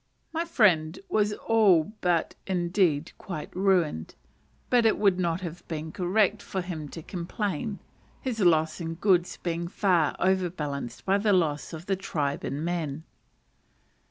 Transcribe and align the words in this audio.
My 0.33 0.45
friend 0.45 0.97
was 1.09 1.31
all 1.31 1.83
but, 2.01 2.33
or, 2.33 2.51
indeed, 2.53 3.11
quite 3.19 3.55
ruined; 3.55 4.15
but 4.71 4.83
it 4.83 4.97
would 4.97 5.19
not 5.19 5.41
have 5.41 5.61
been 5.67 5.91
"correct" 5.91 6.41
for 6.41 6.61
him 6.61 6.89
to 6.89 7.03
complain 7.03 7.77
his 8.19 8.39
loss 8.39 8.81
in 8.81 8.95
goods 8.95 9.37
being 9.37 9.67
far 9.67 10.15
overbalanced 10.17 11.05
by 11.05 11.19
the 11.19 11.33
loss 11.33 11.71
of 11.71 11.85
the 11.85 11.95
tribe 11.95 12.43
in 12.43 12.65
men. 12.65 13.03